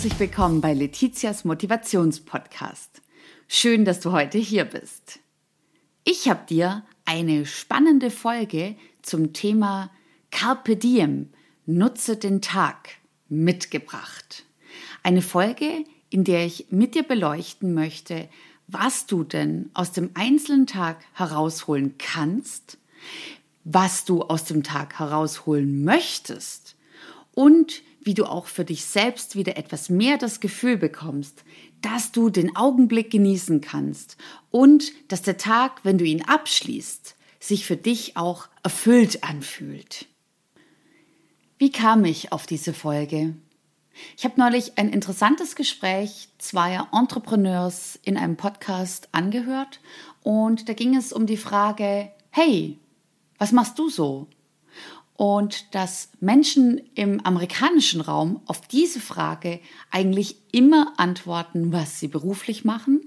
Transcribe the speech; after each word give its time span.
herzlich 0.00 0.18
willkommen 0.18 0.62
bei 0.62 0.72
Letizias 0.72 1.44
Motivationspodcast. 1.44 3.02
Schön, 3.48 3.84
dass 3.84 4.00
du 4.00 4.12
heute 4.12 4.38
hier 4.38 4.64
bist. 4.64 5.18
Ich 6.04 6.26
habe 6.26 6.40
dir 6.48 6.86
eine 7.04 7.44
spannende 7.44 8.10
Folge 8.10 8.76
zum 9.02 9.34
Thema 9.34 9.90
Carpe 10.30 10.76
Diem, 10.76 11.28
nutze 11.66 12.16
den 12.16 12.40
Tag, 12.40 12.92
mitgebracht. 13.28 14.46
Eine 15.02 15.20
Folge, 15.20 15.84
in 16.08 16.24
der 16.24 16.46
ich 16.46 16.68
mit 16.70 16.94
dir 16.94 17.02
beleuchten 17.02 17.74
möchte, 17.74 18.30
was 18.68 19.04
du 19.04 19.22
denn 19.22 19.68
aus 19.74 19.92
dem 19.92 20.12
einzelnen 20.14 20.66
Tag 20.66 21.04
herausholen 21.12 21.96
kannst, 21.98 22.78
was 23.64 24.06
du 24.06 24.22
aus 24.22 24.44
dem 24.44 24.62
Tag 24.62 24.98
herausholen 24.98 25.84
möchtest 25.84 26.74
und 27.34 27.82
wie 28.00 28.14
du 28.14 28.24
auch 28.24 28.46
für 28.46 28.64
dich 28.64 28.84
selbst 28.84 29.36
wieder 29.36 29.56
etwas 29.56 29.88
mehr 29.90 30.16
das 30.16 30.40
Gefühl 30.40 30.76
bekommst, 30.76 31.44
dass 31.82 32.12
du 32.12 32.30
den 32.30 32.56
Augenblick 32.56 33.10
genießen 33.10 33.60
kannst 33.60 34.16
und 34.50 34.92
dass 35.08 35.22
der 35.22 35.36
Tag, 35.36 35.84
wenn 35.84 35.98
du 35.98 36.04
ihn 36.04 36.24
abschließt, 36.24 37.14
sich 37.38 37.66
für 37.66 37.76
dich 37.76 38.16
auch 38.16 38.48
erfüllt 38.62 39.24
anfühlt. 39.24 40.06
Wie 41.58 41.70
kam 41.70 42.04
ich 42.04 42.32
auf 42.32 42.46
diese 42.46 42.72
Folge? 42.72 43.34
Ich 44.16 44.24
habe 44.24 44.40
neulich 44.40 44.78
ein 44.78 44.90
interessantes 44.90 45.56
Gespräch 45.56 46.28
zweier 46.38 46.88
Entrepreneurs 46.92 47.98
in 48.02 48.16
einem 48.16 48.36
Podcast 48.36 49.08
angehört 49.12 49.80
und 50.22 50.68
da 50.68 50.72
ging 50.72 50.96
es 50.96 51.12
um 51.12 51.26
die 51.26 51.36
Frage, 51.36 52.10
hey, 52.30 52.78
was 53.38 53.52
machst 53.52 53.78
du 53.78 53.88
so? 53.88 54.26
Und 55.20 55.74
dass 55.74 56.08
Menschen 56.20 56.80
im 56.94 57.20
amerikanischen 57.26 58.00
Raum 58.00 58.40
auf 58.46 58.62
diese 58.62 59.00
Frage 59.00 59.60
eigentlich 59.90 60.36
immer 60.50 60.94
antworten, 60.96 61.74
was 61.74 62.00
sie 62.00 62.08
beruflich 62.08 62.64
machen. 62.64 63.02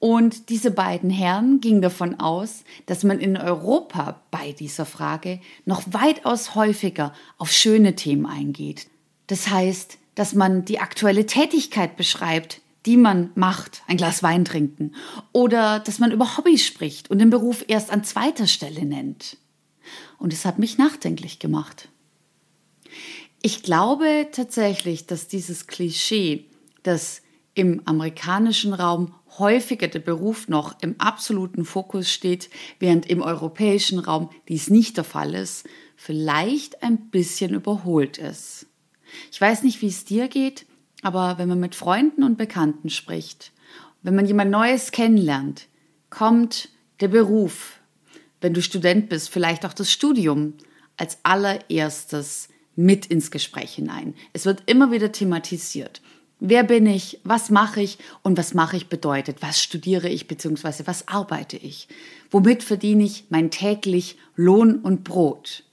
Und 0.00 0.48
diese 0.48 0.72
beiden 0.72 1.10
Herren 1.10 1.60
gingen 1.60 1.80
davon 1.80 2.18
aus, 2.18 2.64
dass 2.86 3.04
man 3.04 3.20
in 3.20 3.36
Europa 3.36 4.20
bei 4.32 4.50
dieser 4.50 4.84
Frage 4.84 5.38
noch 5.64 5.84
weitaus 5.92 6.56
häufiger 6.56 7.14
auf 7.36 7.52
schöne 7.52 7.94
Themen 7.94 8.26
eingeht. 8.26 8.88
Das 9.28 9.48
heißt, 9.48 9.96
dass 10.16 10.34
man 10.34 10.64
die 10.64 10.80
aktuelle 10.80 11.26
Tätigkeit 11.26 11.96
beschreibt, 11.96 12.62
die 12.84 12.96
man 12.96 13.30
macht, 13.36 13.84
ein 13.86 13.96
Glas 13.96 14.24
Wein 14.24 14.44
trinken, 14.44 14.92
oder 15.30 15.78
dass 15.78 16.00
man 16.00 16.10
über 16.10 16.36
Hobbys 16.36 16.66
spricht 16.66 17.12
und 17.12 17.20
den 17.20 17.30
Beruf 17.30 17.64
erst 17.68 17.92
an 17.92 18.02
zweiter 18.02 18.48
Stelle 18.48 18.84
nennt. 18.84 19.36
Und 20.18 20.32
es 20.32 20.44
hat 20.44 20.58
mich 20.58 20.78
nachdenklich 20.78 21.38
gemacht. 21.38 21.88
Ich 23.40 23.62
glaube 23.62 24.28
tatsächlich, 24.32 25.06
dass 25.06 25.28
dieses 25.28 25.66
Klischee, 25.66 26.46
dass 26.82 27.22
im 27.54 27.82
amerikanischen 27.86 28.72
Raum 28.72 29.14
häufiger 29.38 29.88
der 29.88 30.00
Beruf 30.00 30.48
noch 30.48 30.80
im 30.80 31.00
absoluten 31.00 31.64
Fokus 31.64 32.10
steht, 32.10 32.50
während 32.78 33.06
im 33.06 33.22
europäischen 33.22 33.98
Raum 33.98 34.30
dies 34.48 34.70
nicht 34.70 34.96
der 34.96 35.04
Fall 35.04 35.34
ist, 35.34 35.68
vielleicht 35.96 36.82
ein 36.82 37.10
bisschen 37.10 37.54
überholt 37.54 38.18
ist. 38.18 38.66
Ich 39.32 39.40
weiß 39.40 39.62
nicht, 39.62 39.82
wie 39.82 39.88
es 39.88 40.04
dir 40.04 40.28
geht, 40.28 40.66
aber 41.02 41.38
wenn 41.38 41.48
man 41.48 41.60
mit 41.60 41.74
Freunden 41.74 42.22
und 42.22 42.38
Bekannten 42.38 42.90
spricht, 42.90 43.52
wenn 44.02 44.14
man 44.14 44.26
jemand 44.26 44.50
Neues 44.50 44.90
kennenlernt, 44.90 45.66
kommt 46.10 46.68
der 47.00 47.08
Beruf 47.08 47.77
wenn 48.40 48.54
du 48.54 48.62
Student 48.62 49.08
bist, 49.08 49.30
vielleicht 49.30 49.66
auch 49.66 49.72
das 49.72 49.90
Studium 49.90 50.54
als 50.96 51.18
allererstes 51.22 52.48
mit 52.76 53.06
ins 53.06 53.30
Gespräch 53.30 53.74
hinein. 53.74 54.14
Es 54.32 54.46
wird 54.46 54.62
immer 54.66 54.92
wieder 54.92 55.10
thematisiert. 55.10 56.00
Wer 56.40 56.62
bin 56.62 56.86
ich? 56.86 57.18
Was 57.24 57.50
mache 57.50 57.82
ich? 57.82 57.98
Und 58.22 58.38
was 58.38 58.54
mache 58.54 58.76
ich 58.76 58.88
bedeutet? 58.88 59.38
Was 59.40 59.60
studiere 59.60 60.08
ich 60.08 60.28
bzw. 60.28 60.84
was 60.84 61.08
arbeite 61.08 61.56
ich? 61.56 61.88
Womit 62.30 62.62
verdiene 62.62 63.04
ich 63.04 63.24
mein 63.30 63.50
täglich 63.50 64.16
Lohn 64.36 64.76
und 64.76 65.02
Brot? 65.02 65.64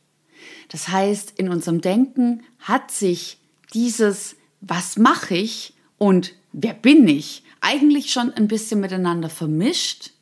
Das 0.70 0.88
heißt, 0.88 1.34
in 1.38 1.50
unserem 1.50 1.82
Denken 1.82 2.44
hat 2.60 2.90
sich 2.90 3.38
dieses 3.74 4.36
Was 4.62 4.98
mache 4.98 5.36
ich 5.36 5.74
und 6.00 6.34
wer 6.52 6.74
bin 6.74 7.08
ich 7.08 7.44
eigentlich 7.62 8.12
schon 8.12 8.34
ein 8.34 8.48
bisschen 8.48 8.80
miteinander 8.80 9.30
vermischt 9.30 10.15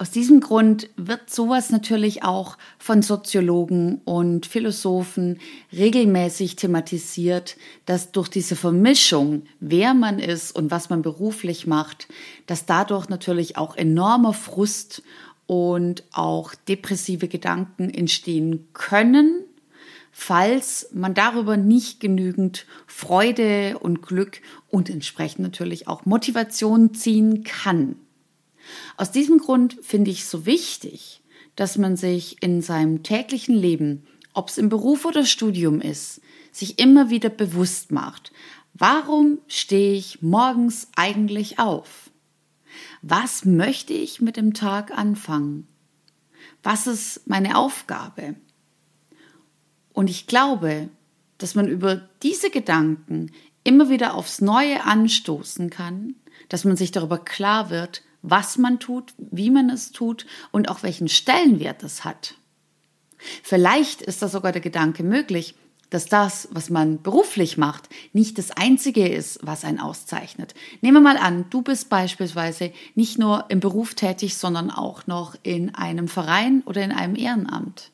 aus 0.00 0.10
diesem 0.10 0.40
Grund 0.40 0.88
wird 0.96 1.28
sowas 1.28 1.68
natürlich 1.68 2.22
auch 2.22 2.56
von 2.78 3.02
Soziologen 3.02 4.00
und 4.06 4.46
Philosophen 4.46 5.38
regelmäßig 5.74 6.56
thematisiert, 6.56 7.58
dass 7.84 8.10
durch 8.10 8.28
diese 8.28 8.56
Vermischung, 8.56 9.42
wer 9.60 9.92
man 9.92 10.18
ist 10.18 10.56
und 10.56 10.70
was 10.70 10.88
man 10.88 11.02
beruflich 11.02 11.66
macht, 11.66 12.08
dass 12.46 12.64
dadurch 12.64 13.10
natürlich 13.10 13.58
auch 13.58 13.76
enormer 13.76 14.32
Frust 14.32 15.02
und 15.46 16.02
auch 16.12 16.54
depressive 16.54 17.28
Gedanken 17.28 17.90
entstehen 17.90 18.68
können, 18.72 19.44
falls 20.12 20.88
man 20.94 21.12
darüber 21.12 21.58
nicht 21.58 22.00
genügend 22.00 22.64
Freude 22.86 23.76
und 23.78 24.00
Glück 24.00 24.40
und 24.70 24.88
entsprechend 24.88 25.40
natürlich 25.40 25.88
auch 25.88 26.06
Motivation 26.06 26.94
ziehen 26.94 27.44
kann. 27.44 27.96
Aus 28.96 29.10
diesem 29.10 29.38
Grund 29.38 29.78
finde 29.82 30.10
ich 30.10 30.20
es 30.20 30.30
so 30.30 30.46
wichtig, 30.46 31.22
dass 31.56 31.78
man 31.78 31.96
sich 31.96 32.42
in 32.42 32.62
seinem 32.62 33.02
täglichen 33.02 33.54
Leben, 33.54 34.06
ob 34.32 34.48
es 34.48 34.58
im 34.58 34.68
Beruf 34.68 35.04
oder 35.04 35.24
Studium 35.24 35.80
ist, 35.80 36.20
sich 36.52 36.78
immer 36.78 37.10
wieder 37.10 37.28
bewusst 37.28 37.92
macht, 37.92 38.32
warum 38.74 39.38
stehe 39.46 39.94
ich 39.94 40.22
morgens 40.22 40.88
eigentlich 40.96 41.58
auf? 41.58 42.10
Was 43.02 43.44
möchte 43.44 43.92
ich 43.92 44.20
mit 44.20 44.36
dem 44.36 44.54
Tag 44.54 44.96
anfangen? 44.96 45.66
Was 46.62 46.86
ist 46.86 47.28
meine 47.28 47.56
Aufgabe? 47.56 48.36
Und 49.92 50.10
ich 50.10 50.26
glaube, 50.26 50.88
dass 51.38 51.54
man 51.54 51.68
über 51.68 52.08
diese 52.22 52.50
Gedanken 52.50 53.32
immer 53.64 53.88
wieder 53.88 54.14
aufs 54.14 54.40
Neue 54.40 54.84
anstoßen 54.84 55.70
kann, 55.70 56.14
dass 56.48 56.64
man 56.64 56.76
sich 56.76 56.92
darüber 56.92 57.18
klar 57.18 57.70
wird, 57.70 58.02
was 58.22 58.58
man 58.58 58.78
tut, 58.78 59.14
wie 59.18 59.50
man 59.50 59.70
es 59.70 59.92
tut 59.92 60.26
und 60.50 60.68
auch 60.68 60.82
welchen 60.82 61.08
Stellenwert 61.08 61.82
es 61.82 62.04
hat. 62.04 62.34
Vielleicht 63.42 64.02
ist 64.02 64.22
da 64.22 64.28
sogar 64.28 64.52
der 64.52 64.60
Gedanke 64.60 65.02
möglich, 65.02 65.54
dass 65.90 66.06
das, 66.06 66.48
was 66.52 66.70
man 66.70 67.02
beruflich 67.02 67.58
macht, 67.58 67.88
nicht 68.12 68.38
das 68.38 68.52
Einzige 68.52 69.08
ist, 69.08 69.40
was 69.42 69.64
einen 69.64 69.80
auszeichnet. 69.80 70.54
Nehmen 70.80 71.02
wir 71.02 71.12
mal 71.12 71.18
an, 71.18 71.46
du 71.50 71.62
bist 71.62 71.88
beispielsweise 71.88 72.72
nicht 72.94 73.18
nur 73.18 73.46
im 73.48 73.60
Beruf 73.60 73.94
tätig, 73.94 74.36
sondern 74.36 74.70
auch 74.70 75.06
noch 75.08 75.34
in 75.42 75.74
einem 75.74 76.06
Verein 76.06 76.62
oder 76.64 76.82
in 76.82 76.92
einem 76.92 77.16
Ehrenamt. 77.16 77.90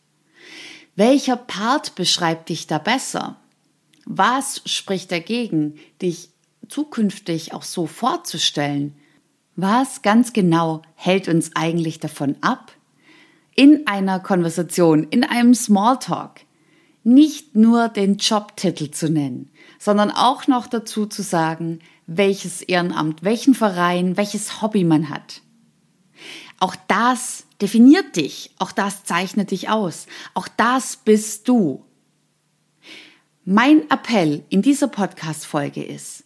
Welcher 0.95 1.37
Part 1.37 1.95
beschreibt 1.95 2.51
dich 2.51 2.67
da 2.67 2.79
besser? 2.79 3.37
Was 4.05 4.63
spricht 4.67 5.11
dagegen, 5.11 5.79
dich 6.01 6.29
zukünftig 6.69 7.55
auch 7.55 7.63
so 7.63 7.87
vorzustellen? 7.87 8.95
Was 9.57 10.03
ganz 10.03 10.35
genau 10.35 10.83
hält 10.95 11.29
uns 11.29 11.53
eigentlich 11.55 11.99
davon 11.99 12.37
ab, 12.43 12.73
in 13.55 13.87
einer 13.87 14.21
Konversation, 14.21 15.05
in 15.05 15.25
einem 15.25 15.55
Smalltalk, 15.55 16.43
nicht 17.05 17.57
nur 17.57 17.89
den 17.89 18.19
Jobtitel 18.19 18.91
zu 18.91 19.09
nennen, 19.09 19.51
sondern 19.79 20.11
auch 20.11 20.47
noch 20.47 20.67
dazu 20.67 21.07
zu 21.07 21.23
sagen, 21.23 21.79
welches 22.07 22.61
Ehrenamt, 22.61 23.25
welchen 23.25 23.55
Verein, 23.55 24.19
welches 24.19 24.61
Hobby 24.61 24.85
man 24.85 25.09
hat. 25.09 25.41
Auch 26.61 26.77
das 26.89 27.47
definiert 27.63 28.17
dich, 28.17 28.51
auch 28.59 28.73
das 28.73 29.05
zeichnet 29.05 29.51
dich 29.51 29.71
aus, 29.71 30.07
auch 30.35 30.49
das 30.49 30.97
bist 30.97 31.49
du. 31.49 31.83
Mein 33.47 33.91
Appell 33.91 34.45
in 34.51 34.61
dieser 34.61 34.89
Podcast-Folge 34.89 35.83
ist, 35.83 36.25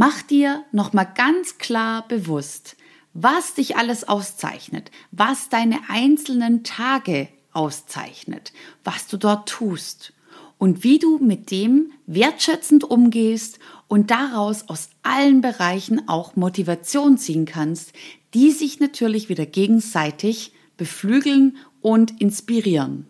Mach 0.00 0.22
dir 0.22 0.62
nochmal 0.70 1.12
ganz 1.12 1.58
klar 1.58 2.06
bewusst, 2.06 2.76
was 3.14 3.54
dich 3.54 3.74
alles 3.74 4.06
auszeichnet, 4.06 4.92
was 5.10 5.48
deine 5.48 5.80
einzelnen 5.88 6.62
Tage 6.62 7.26
auszeichnet, 7.52 8.52
was 8.84 9.08
du 9.08 9.16
dort 9.16 9.48
tust 9.48 10.12
und 10.56 10.84
wie 10.84 11.00
du 11.00 11.18
mit 11.18 11.50
dem 11.50 11.90
wertschätzend 12.06 12.84
umgehst 12.84 13.58
und 13.88 14.12
daraus 14.12 14.68
aus 14.68 14.90
allen 15.02 15.40
Bereichen 15.40 16.08
auch 16.08 16.36
Motivation 16.36 17.18
ziehen 17.18 17.44
kannst, 17.44 17.92
die 18.34 18.52
sich 18.52 18.78
natürlich 18.78 19.28
wieder 19.28 19.46
gegenseitig 19.46 20.52
beflügeln 20.76 21.56
und 21.80 22.20
inspirieren. 22.20 23.08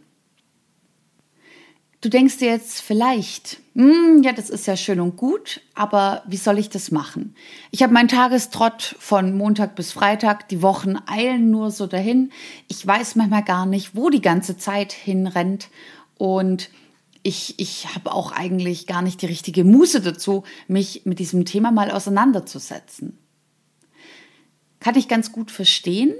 Du 2.00 2.08
denkst 2.08 2.38
dir 2.38 2.48
jetzt 2.48 2.80
vielleicht, 2.80 3.60
ja, 3.80 4.32
das 4.32 4.50
ist 4.50 4.66
ja 4.66 4.76
schön 4.76 4.98
und 4.98 5.16
gut, 5.16 5.60
aber 5.74 6.24
wie 6.26 6.36
soll 6.36 6.58
ich 6.58 6.68
das 6.68 6.90
machen? 6.90 7.36
Ich 7.70 7.84
habe 7.84 7.92
meinen 7.92 8.08
Tagestrott 8.08 8.96
von 8.98 9.36
Montag 9.36 9.76
bis 9.76 9.92
Freitag, 9.92 10.48
die 10.48 10.62
Wochen 10.62 10.96
eilen 11.06 11.52
nur 11.52 11.70
so 11.70 11.86
dahin. 11.86 12.32
Ich 12.66 12.84
weiß 12.84 13.14
manchmal 13.14 13.44
gar 13.44 13.66
nicht, 13.66 13.94
wo 13.94 14.10
die 14.10 14.20
ganze 14.20 14.56
Zeit 14.56 14.92
hinrennt 14.92 15.68
und 16.16 16.70
ich, 17.22 17.60
ich 17.60 17.94
habe 17.94 18.10
auch 18.12 18.32
eigentlich 18.32 18.88
gar 18.88 19.02
nicht 19.02 19.22
die 19.22 19.26
richtige 19.26 19.62
Muße 19.62 20.00
dazu, 20.00 20.42
mich 20.66 21.02
mit 21.04 21.20
diesem 21.20 21.44
Thema 21.44 21.70
mal 21.70 21.92
auseinanderzusetzen. 21.92 23.16
Kann 24.80 24.96
ich 24.96 25.06
ganz 25.06 25.30
gut 25.30 25.52
verstehen, 25.52 26.14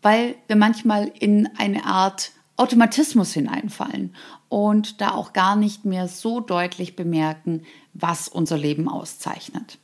weil 0.00 0.36
wir 0.46 0.54
manchmal 0.54 1.10
in 1.18 1.48
eine 1.58 1.86
Art 1.86 2.30
Automatismus 2.60 3.32
hineinfallen 3.32 4.14
und 4.48 5.00
da 5.00 5.12
auch 5.12 5.32
gar 5.32 5.56
nicht 5.56 5.84
mehr 5.84 6.08
so 6.08 6.40
deutlich 6.40 6.94
bemerken, 6.94 7.62
was 7.94 8.28
unser 8.28 8.58
Leben 8.58 8.88
auszeichnet. 8.88 9.78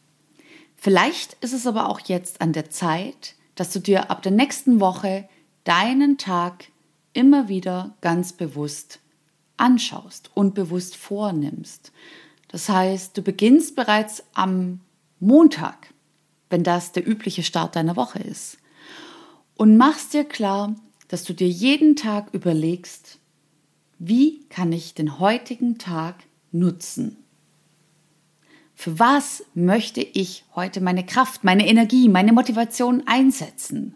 Vielleicht 0.77 1.35
ist 1.41 1.55
es 1.55 1.67
aber 1.67 1.89
auch 1.89 2.01
jetzt 2.01 2.41
an 2.41 2.53
der 2.53 2.71
Zeit, 2.71 3.35
dass 3.55 3.73
du 3.73 3.81
dir 3.81 4.11
ab 4.11 4.23
der 4.23 4.33
nächsten 4.33 4.79
Woche 4.79 5.29
deinen 5.65 6.19
Tag 6.19 6.67
immer 7.15 7.49
wieder 7.49 7.95
ganz 8.03 8.35
bewusst 8.35 9.01
anschaust 9.57 10.31
und 10.35 10.55
bewusst 10.55 10.97
vornimmst. 10.97 11.93
Das 12.49 12.69
heißt, 12.69 13.17
du 13.17 13.23
beginnst 13.23 13.75
bereits 13.75 14.23
am 14.35 14.81
Montag, 15.19 15.95
wenn 16.51 16.63
das 16.63 16.93
der 16.93 17.09
übliche 17.09 17.43
Start 17.43 17.75
deiner 17.75 17.97
Woche 17.97 18.19
ist, 18.19 18.59
und 19.57 19.79
machst 19.79 20.13
dir 20.13 20.25
klar, 20.25 20.77
dass 21.09 21.25
du 21.25 21.33
dir 21.33 21.49
jeden 21.49 21.97
Tag 21.97 22.33
überlegst, 22.33 23.19
wie 23.99 24.45
kann 24.49 24.73
ich 24.73 24.95
den 24.95 25.19
heutigen 25.19 25.79
Tag 25.79 26.17
nutzen? 26.53 27.17
Für 28.75 28.99
was 28.99 29.45
möchte 29.55 30.03
ich 30.03 30.45
heute 30.55 30.83
meine 30.83 31.07
Kraft, 31.07 31.45
meine 31.45 31.67
Energie, 31.67 32.09
meine 32.09 32.33
Motivation 32.33 33.03
einsetzen? 33.07 33.95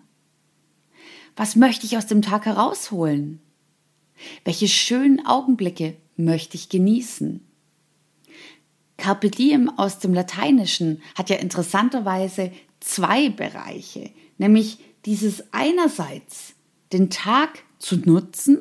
Was 1.36 1.54
möchte 1.54 1.84
ich 1.84 1.98
aus 1.98 2.06
dem 2.06 2.22
Tag 2.22 2.46
herausholen? 2.46 3.40
Welche 4.44 4.68
schönen 4.68 5.24
Augenblicke 5.26 5.96
möchte 6.16 6.56
ich 6.56 6.70
genießen? 6.70 7.40
Carpe 8.96 9.30
diem 9.30 9.70
aus 9.78 9.98
dem 9.98 10.14
Lateinischen 10.14 11.02
hat 11.14 11.30
ja 11.30 11.36
interessanterweise 11.36 12.52
zwei 12.80 13.30
Bereiche, 13.30 14.10
nämlich 14.38 14.78
dieses 15.04 15.52
einerseits 15.52 16.54
den 16.92 17.10
Tag 17.10 17.64
zu 17.78 17.96
nutzen 17.96 18.58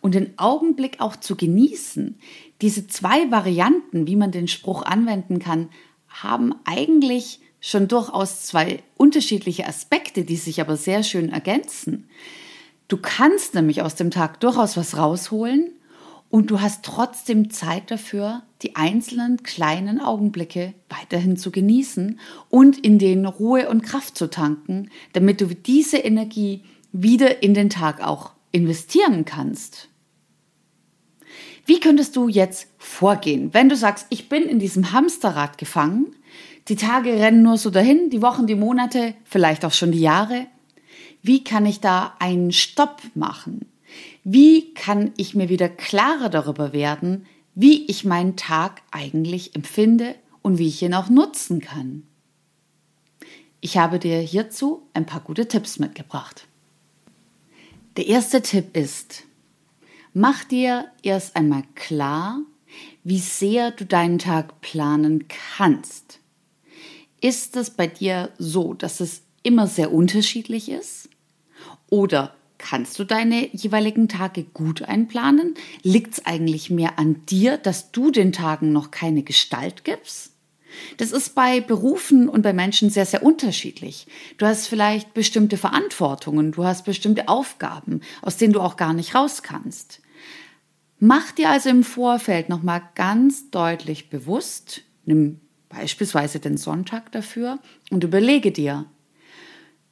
und 0.00 0.14
den 0.14 0.38
Augenblick 0.38 1.00
auch 1.00 1.16
zu 1.16 1.36
genießen. 1.36 2.18
Diese 2.60 2.86
zwei 2.86 3.30
Varianten, 3.30 4.06
wie 4.06 4.16
man 4.16 4.32
den 4.32 4.48
Spruch 4.48 4.82
anwenden 4.82 5.38
kann, 5.38 5.68
haben 6.08 6.54
eigentlich 6.64 7.40
schon 7.60 7.88
durchaus 7.88 8.42
zwei 8.42 8.82
unterschiedliche 8.96 9.66
Aspekte, 9.66 10.24
die 10.24 10.36
sich 10.36 10.60
aber 10.60 10.76
sehr 10.76 11.02
schön 11.02 11.30
ergänzen. 11.30 12.08
Du 12.88 12.96
kannst 12.98 13.54
nämlich 13.54 13.82
aus 13.82 13.96
dem 13.96 14.10
Tag 14.10 14.40
durchaus 14.40 14.76
was 14.76 14.96
rausholen 14.96 15.72
und 16.30 16.50
du 16.50 16.60
hast 16.60 16.84
trotzdem 16.84 17.50
Zeit 17.50 17.90
dafür, 17.90 18.42
die 18.62 18.76
einzelnen 18.76 19.42
kleinen 19.42 20.00
Augenblicke 20.00 20.74
weiterhin 20.88 21.36
zu 21.36 21.50
genießen 21.50 22.20
und 22.48 22.78
in 22.78 22.98
denen 22.98 23.26
Ruhe 23.26 23.68
und 23.68 23.82
Kraft 23.82 24.16
zu 24.16 24.28
tanken, 24.28 24.90
damit 25.12 25.40
du 25.40 25.46
diese 25.46 25.98
Energie 25.98 26.62
wieder 27.02 27.42
in 27.42 27.54
den 27.54 27.70
Tag 27.70 28.00
auch 28.00 28.32
investieren 28.52 29.24
kannst. 29.24 29.88
Wie 31.64 31.80
könntest 31.80 32.16
du 32.16 32.28
jetzt 32.28 32.68
vorgehen, 32.78 33.52
wenn 33.52 33.68
du 33.68 33.76
sagst, 33.76 34.06
ich 34.10 34.28
bin 34.28 34.44
in 34.44 34.58
diesem 34.58 34.92
Hamsterrad 34.92 35.58
gefangen, 35.58 36.14
die 36.68 36.76
Tage 36.76 37.12
rennen 37.12 37.42
nur 37.42 37.58
so 37.58 37.70
dahin, 37.70 38.10
die 38.10 38.22
Wochen, 38.22 38.46
die 38.46 38.54
Monate, 38.54 39.14
vielleicht 39.24 39.64
auch 39.64 39.72
schon 39.72 39.92
die 39.92 40.00
Jahre. 40.00 40.46
Wie 41.22 41.44
kann 41.44 41.66
ich 41.66 41.80
da 41.80 42.14
einen 42.18 42.52
Stopp 42.52 43.02
machen? 43.14 43.66
Wie 44.24 44.74
kann 44.74 45.12
ich 45.16 45.34
mir 45.34 45.48
wieder 45.48 45.68
klarer 45.68 46.28
darüber 46.28 46.72
werden, 46.72 47.26
wie 47.54 47.86
ich 47.86 48.04
meinen 48.04 48.36
Tag 48.36 48.82
eigentlich 48.90 49.54
empfinde 49.54 50.14
und 50.42 50.58
wie 50.58 50.68
ich 50.68 50.82
ihn 50.82 50.94
auch 50.94 51.08
nutzen 51.08 51.60
kann? 51.60 52.02
Ich 53.60 53.78
habe 53.78 53.98
dir 53.98 54.18
hierzu 54.18 54.88
ein 54.92 55.06
paar 55.06 55.20
gute 55.20 55.48
Tipps 55.48 55.78
mitgebracht. 55.78 56.46
Der 57.96 58.06
erste 58.06 58.42
Tipp 58.42 58.76
ist, 58.76 59.22
mach 60.12 60.44
dir 60.44 60.90
erst 61.02 61.34
einmal 61.34 61.62
klar, 61.74 62.42
wie 63.04 63.18
sehr 63.18 63.70
du 63.70 63.86
deinen 63.86 64.18
Tag 64.18 64.60
planen 64.60 65.24
kannst. 65.28 66.20
Ist 67.22 67.56
es 67.56 67.70
bei 67.70 67.86
dir 67.86 68.30
so, 68.36 68.74
dass 68.74 69.00
es 69.00 69.22
immer 69.42 69.66
sehr 69.66 69.94
unterschiedlich 69.94 70.68
ist? 70.68 71.08
Oder 71.88 72.34
kannst 72.58 72.98
du 72.98 73.04
deine 73.04 73.48
jeweiligen 73.54 74.08
Tage 74.08 74.44
gut 74.44 74.82
einplanen? 74.82 75.54
Liegt 75.82 76.18
es 76.18 76.26
eigentlich 76.26 76.68
mehr 76.68 76.98
an 76.98 77.24
dir, 77.24 77.56
dass 77.56 77.92
du 77.92 78.10
den 78.10 78.32
Tagen 78.32 78.72
noch 78.72 78.90
keine 78.90 79.22
Gestalt 79.22 79.84
gibst? 79.84 80.35
Das 80.96 81.12
ist 81.12 81.34
bei 81.34 81.60
Berufen 81.60 82.28
und 82.28 82.42
bei 82.42 82.52
Menschen 82.52 82.90
sehr, 82.90 83.06
sehr 83.06 83.22
unterschiedlich. 83.22 84.06
Du 84.38 84.46
hast 84.46 84.66
vielleicht 84.68 85.14
bestimmte 85.14 85.56
Verantwortungen, 85.56 86.52
du 86.52 86.64
hast 86.64 86.84
bestimmte 86.84 87.28
Aufgaben, 87.28 88.00
aus 88.22 88.36
denen 88.36 88.52
du 88.52 88.60
auch 88.60 88.76
gar 88.76 88.92
nicht 88.92 89.14
raus 89.14 89.42
kannst. 89.42 90.00
Mach 90.98 91.32
dir 91.32 91.50
also 91.50 91.68
im 91.68 91.84
Vorfeld 91.84 92.48
nochmal 92.48 92.82
ganz 92.94 93.50
deutlich 93.50 94.08
bewusst, 94.08 94.82
nimm 95.04 95.40
beispielsweise 95.68 96.40
den 96.40 96.56
Sonntag 96.56 97.12
dafür 97.12 97.58
und 97.90 98.02
überlege 98.02 98.50
dir, 98.50 98.86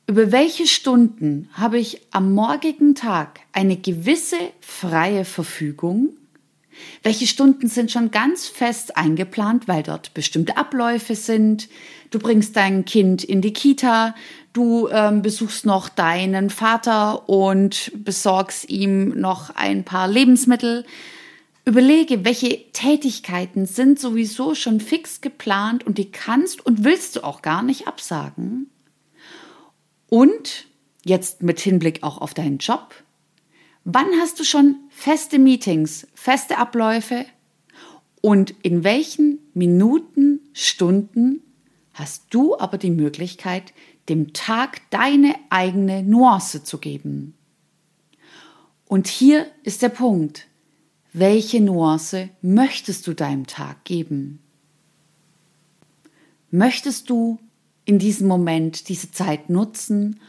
über 0.07 0.33
welche 0.33 0.67
Stunden 0.67 1.49
habe 1.55 1.79
ich 1.79 2.01
am 2.11 2.33
morgigen 2.33 2.95
Tag 2.95 3.41
eine 3.53 3.77
gewisse 3.77 4.37
freie 4.61 5.25
Verfügung? 5.25 6.11
Welche 7.03 7.27
Stunden 7.27 7.69
sind 7.69 7.91
schon 7.91 8.11
ganz 8.11 8.47
fest 8.47 8.97
eingeplant, 8.97 9.69
weil 9.69 9.83
dort 9.83 10.15
bestimmte 10.15 10.57
Abläufe 10.57 11.15
sind? 11.15 11.69
Du 12.11 12.19
bringst 12.19 12.57
dein 12.57 12.85
Kind 12.85 13.25
in 13.25 13.41
die 13.41 13.53
Kita, 13.53 14.15
du 14.53 14.89
ähm, 14.89 15.23
besuchst 15.23 15.67
noch 15.67 15.89
deinen 15.89 16.51
Vater 16.51 17.29
und 17.29 17.93
besorgst 17.97 18.69
ihm 18.69 19.09
noch 19.21 19.51
ein 19.51 19.85
paar 19.85 20.09
Lebensmittel. 20.09 20.85
Überlege, 21.65 22.25
welche 22.25 22.71
Tätigkeiten 22.73 23.67
sind 23.67 23.99
sowieso 23.99 24.55
schon 24.55 24.81
fix 24.81 25.21
geplant 25.23 25.87
und 25.87 25.99
die 25.99 26.13
kannst 26.13 26.65
und 26.65 26.85
willst 26.85 27.17
du 27.17 27.25
auch 27.25 27.43
gar 27.43 27.63
nicht 27.63 27.89
absagen. 27.89 28.71
Und 30.09 30.67
jetzt 31.05 31.43
mit 31.43 31.61
Hinblick 31.61 32.03
auch 32.03 32.19
auf 32.19 32.35
deinen 32.35 32.59
Job. 32.59 32.95
Wann 33.85 34.07
hast 34.19 34.41
du 34.41 34.45
schon 34.45 34.77
feste 34.89 35.39
Meetings, 35.39 36.07
feste 36.15 36.57
Abläufe? 36.57 37.27
Und 38.23 38.55
in 38.63 38.83
welchen 38.83 39.39
Minuten, 39.53 40.41
Stunden 40.55 41.43
hast 41.93 42.25
du 42.31 42.59
aber 42.59 42.79
die 42.79 42.91
Möglichkeit, 42.91 43.75
dem 44.09 44.33
Tag 44.33 44.81
deine 44.91 45.35
eigene 45.51 46.03
Nuance 46.03 46.65
zu 46.65 46.79
geben? 46.79 47.35
Und 48.87 49.07
hier 49.07 49.47
ist 49.63 49.83
der 49.83 49.91
Punkt. 49.91 50.47
Welche 51.13 51.61
Nuance 51.61 52.31
möchtest 52.41 53.07
du 53.07 53.13
deinem 53.13 53.47
Tag 53.47 53.85
geben? 53.85 54.41
Möchtest 56.51 57.11
du 57.11 57.39
in 57.85 57.99
diesem 57.99 58.29
Moment 58.29 58.89
diese 58.89 59.13
Zeit 59.13 59.51
nutzen, 59.51 60.21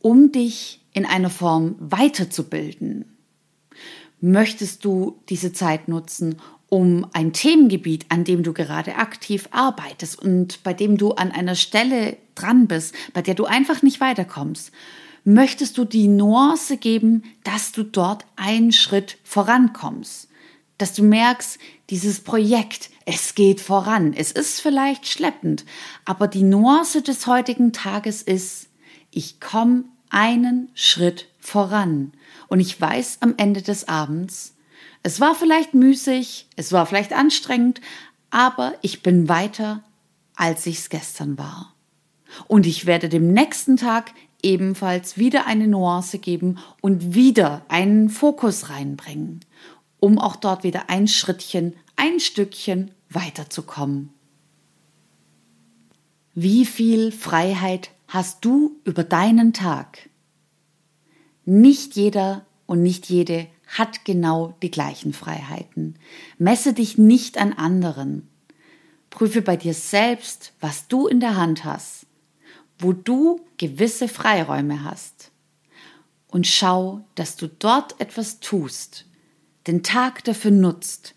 um 0.00 0.32
dich 0.32 0.79
in 0.92 1.06
einer 1.06 1.30
Form 1.30 1.76
weiterzubilden? 1.78 3.16
Möchtest 4.20 4.84
du 4.84 5.20
diese 5.28 5.52
Zeit 5.52 5.88
nutzen, 5.88 6.36
um 6.68 7.06
ein 7.12 7.32
Themengebiet, 7.32 8.06
an 8.10 8.24
dem 8.24 8.42
du 8.42 8.52
gerade 8.52 8.96
aktiv 8.96 9.48
arbeitest 9.50 10.20
und 10.20 10.62
bei 10.62 10.74
dem 10.74 10.96
du 10.98 11.12
an 11.12 11.32
einer 11.32 11.54
Stelle 11.54 12.16
dran 12.34 12.66
bist, 12.66 12.94
bei 13.12 13.22
der 13.22 13.34
du 13.34 13.46
einfach 13.46 13.82
nicht 13.82 14.00
weiterkommst? 14.00 14.70
Möchtest 15.24 15.76
du 15.76 15.84
die 15.84 16.08
Nuance 16.08 16.76
geben, 16.76 17.24
dass 17.44 17.72
du 17.72 17.82
dort 17.82 18.24
einen 18.36 18.72
Schritt 18.72 19.18
vorankommst? 19.24 20.30
dass 20.80 20.94
du 20.94 21.02
merkst, 21.02 21.58
dieses 21.90 22.20
Projekt, 22.20 22.90
es 23.04 23.34
geht 23.34 23.60
voran. 23.60 24.14
Es 24.14 24.32
ist 24.32 24.60
vielleicht 24.60 25.06
schleppend, 25.06 25.64
aber 26.06 26.26
die 26.26 26.42
Nuance 26.42 27.02
des 27.02 27.26
heutigen 27.26 27.72
Tages 27.72 28.22
ist, 28.22 28.68
ich 29.10 29.40
komme 29.40 29.84
einen 30.10 30.70
Schritt 30.74 31.28
voran. 31.38 32.12
Und 32.48 32.60
ich 32.60 32.80
weiß 32.80 33.18
am 33.20 33.34
Ende 33.36 33.62
des 33.62 33.88
Abends, 33.88 34.56
es 35.02 35.20
war 35.20 35.34
vielleicht 35.34 35.72
müßig, 35.72 36.48
es 36.56 36.72
war 36.72 36.84
vielleicht 36.84 37.12
anstrengend, 37.12 37.80
aber 38.28 38.74
ich 38.82 39.02
bin 39.02 39.28
weiter, 39.28 39.82
als 40.36 40.66
ich 40.66 40.78
es 40.78 40.90
gestern 40.90 41.38
war. 41.38 41.74
Und 42.46 42.66
ich 42.66 42.86
werde 42.86 43.08
dem 43.08 43.32
nächsten 43.32 43.76
Tag 43.76 44.12
ebenfalls 44.42 45.16
wieder 45.16 45.46
eine 45.46 45.68
Nuance 45.68 46.18
geben 46.18 46.58
und 46.80 47.14
wieder 47.14 47.64
einen 47.68 48.10
Fokus 48.10 48.68
reinbringen 48.68 49.40
um 50.00 50.18
auch 50.18 50.36
dort 50.36 50.64
wieder 50.64 50.88
ein 50.88 51.06
Schrittchen, 51.06 51.74
ein 51.94 52.18
Stückchen 52.18 52.90
weiterzukommen. 53.10 54.10
Wie 56.34 56.64
viel 56.64 57.12
Freiheit 57.12 57.90
hast 58.10 58.44
du 58.44 58.80
über 58.84 59.04
deinen 59.04 59.52
Tag? 59.52 60.10
Nicht 61.44 61.94
jeder 61.94 62.44
und 62.66 62.82
nicht 62.82 63.08
jede 63.08 63.46
hat 63.68 64.04
genau 64.04 64.56
die 64.62 64.70
gleichen 64.70 65.12
Freiheiten. 65.12 65.96
Messe 66.36 66.72
dich 66.72 66.98
nicht 66.98 67.38
an 67.38 67.52
anderen. 67.52 68.28
Prüfe 69.10 69.42
bei 69.42 69.56
dir 69.56 69.74
selbst, 69.74 70.52
was 70.60 70.88
du 70.88 71.06
in 71.06 71.20
der 71.20 71.36
Hand 71.36 71.64
hast, 71.64 72.06
wo 72.80 72.92
du 72.92 73.40
gewisse 73.58 74.08
Freiräume 74.08 74.82
hast. 74.82 75.30
Und 76.26 76.48
schau, 76.48 77.04
dass 77.14 77.36
du 77.36 77.46
dort 77.46 78.00
etwas 78.00 78.40
tust, 78.40 79.06
den 79.68 79.84
Tag 79.84 80.24
dafür 80.24 80.50
nutzt, 80.50 81.14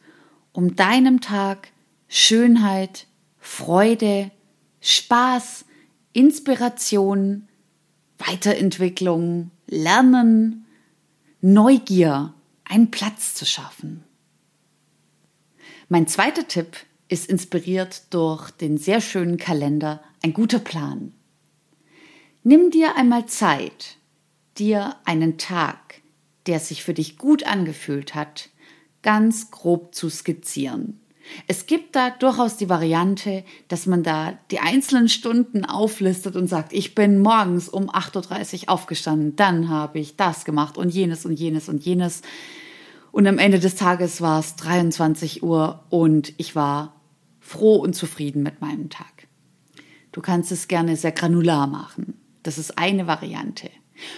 um 0.52 0.76
deinem 0.76 1.22
Tag 1.22 1.70
Schönheit, 2.08 3.08
Freude, 3.40 4.30
Spaß, 4.80 5.66
Inspiration, 6.14 7.48
Weiterentwicklung, 8.20 9.52
Lernen, 9.68 10.66
Neugier 11.42 12.34
einen 12.64 12.92
Platz 12.92 13.34
zu 13.34 13.46
schaffen. 13.46 14.04
Mein 15.90 16.08
zweiter 16.08 16.48
Tipp 16.48 16.78
ist 17.10 17.30
inspiriert 17.30 18.14
durch 18.14 18.52
den 18.52 18.78
sehr 18.78 19.02
schönen 19.02 19.38
Kalender 19.38 20.02
Ein 20.22 20.34
guter 20.34 20.60
Plan. 20.60 21.14
Nimm 22.44 22.72
dir 22.72 22.96
einmal 22.96 23.26
Zeit, 23.26 23.98
dir 24.58 24.96
einen 25.06 25.38
Tag, 25.38 26.02
der 26.46 26.60
sich 26.60 26.84
für 26.84 26.94
dich 26.94 27.18
gut 27.18 27.46
angefühlt 27.46 28.16
hat, 28.16 28.50
ganz 29.02 29.52
grob 29.52 29.94
zu 29.96 30.10
skizzieren. 30.10 31.00
Es 31.48 31.66
gibt 31.66 31.96
da 31.96 32.10
durchaus 32.10 32.58
die 32.58 32.70
Variante, 32.70 33.44
dass 33.68 33.86
man 33.86 34.04
da 34.04 34.38
die 34.52 34.60
einzelnen 34.60 35.10
Stunden 35.10 35.66
auflistet 35.66 36.36
und 36.36 36.48
sagt, 36.48 36.74
ich 36.74 36.96
bin 36.96 37.20
morgens 37.20 37.70
um 37.70 37.90
8.30 37.90 38.64
Uhr 38.64 38.70
aufgestanden, 38.70 39.36
dann 39.36 39.70
habe 39.70 40.00
ich 40.00 40.16
das 40.16 40.46
gemacht 40.46 40.78
und 40.78 40.90
jenes 40.90 41.26
und 41.26 41.40
jenes 41.40 41.70
und 41.70 41.84
jenes. 41.84 42.22
Und 43.12 43.28
am 43.28 43.38
Ende 43.38 43.60
des 43.60 43.76
Tages 43.76 44.22
war 44.22 44.40
es 44.40 44.56
23 44.56 45.44
Uhr 45.44 45.84
und 45.90 46.34
ich 46.38 46.56
war 46.56 47.00
froh 47.40 47.76
und 47.76 47.94
zufrieden 47.94 48.44
mit 48.44 48.62
meinem 48.62 48.90
Tag. 48.90 49.28
Du 50.12 50.22
kannst 50.22 50.52
es 50.52 50.68
gerne 50.68 50.96
sehr 50.96 51.12
granular 51.12 51.68
machen. 51.68 52.20
Das 52.44 52.58
ist 52.58 52.78
eine 52.78 53.08
Variante. 53.08 53.70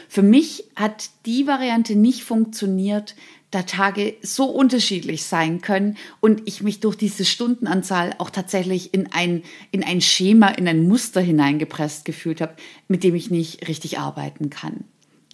Für 0.07 0.21
mich 0.21 0.69
hat 0.75 1.09
die 1.25 1.47
Variante 1.47 1.95
nicht 1.95 2.23
funktioniert, 2.23 3.15
da 3.55 3.63
Tage 3.63 4.17
so 4.21 4.45
unterschiedlich 4.45 5.23
sein 5.23 5.61
können 5.61 5.97
und 6.19 6.41
ich 6.45 6.61
mich 6.61 6.81
durch 6.81 6.97
diese 6.97 7.23
Stundenanzahl 7.23 8.13
auch 8.17 8.29
tatsächlich 8.29 8.93
in 8.93 9.11
ein, 9.13 9.43
in 9.71 9.81
ein 9.81 10.01
Schema, 10.01 10.49
in 10.49 10.67
ein 10.67 10.87
Muster 10.87 11.21
hineingepresst 11.21 12.03
gefühlt 12.03 12.41
habe, 12.41 12.55
mit 12.89 13.03
dem 13.03 13.15
ich 13.15 13.31
nicht 13.31 13.65
richtig 13.69 13.97
arbeiten 13.97 14.49
kann. 14.49 14.83